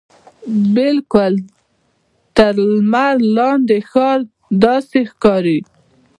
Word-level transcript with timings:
بالکل 0.75 1.33
تر 2.37 2.53
لمر 2.71 3.15
لاندې 3.35 3.77
ښار 3.89 4.19
داسې 4.63 4.99
ښکاري. 5.11 5.59